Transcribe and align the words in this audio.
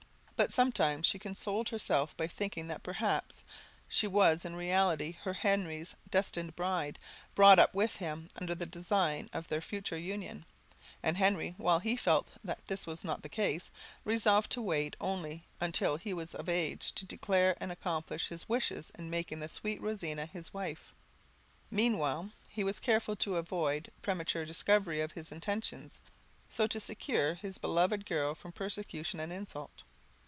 But 0.41 0.51
sometimes 0.51 1.05
she 1.05 1.19
consoled 1.19 1.69
herself 1.69 2.17
by 2.17 2.25
thinking 2.25 2.67
that 2.67 2.81
perhaps 2.81 3.43
she 3.87 4.07
was 4.07 4.43
in 4.43 4.55
reality 4.55 5.11
her 5.21 5.33
Henry's 5.33 5.95
destined 6.09 6.55
bride, 6.55 6.97
brought 7.35 7.59
up 7.59 7.75
with 7.75 7.97
him 7.97 8.27
under 8.35 8.55
the 8.55 8.65
design 8.65 9.29
of 9.33 9.47
their 9.49 9.61
future 9.61 9.99
union; 9.99 10.45
and 11.03 11.17
Henry, 11.17 11.53
while 11.59 11.77
he 11.77 11.95
felt 11.95 12.31
that 12.43 12.65
this 12.67 12.87
was 12.87 13.05
not 13.05 13.21
the 13.21 13.29
case, 13.29 13.69
resolved 14.03 14.51
to 14.53 14.63
wait 14.63 14.95
only 14.99 15.43
until 15.59 15.97
he 15.97 16.11
was 16.11 16.33
of 16.33 16.49
age 16.49 16.91
to 16.93 17.05
declare 17.05 17.55
and 17.59 17.71
accomplish 17.71 18.29
his 18.29 18.49
wishes 18.49 18.91
in 18.97 19.11
making 19.11 19.41
the 19.41 19.47
sweet 19.47 19.79
Rosina 19.79 20.25
his 20.25 20.51
wife. 20.51 20.91
Meanwhile 21.69 22.31
he 22.49 22.63
was 22.63 22.79
careful 22.79 23.15
to 23.17 23.35
avoid 23.35 23.91
premature 24.01 24.45
discovery 24.45 25.01
of 25.01 25.11
his 25.11 25.31
intentions, 25.31 26.01
so 26.49 26.65
to 26.65 26.79
secure 26.79 27.35
his 27.35 27.59
beloved 27.59 28.07
girl 28.07 28.33
from 28.33 28.51
persecution 28.51 29.19
and 29.19 29.31
insult. 29.31 29.83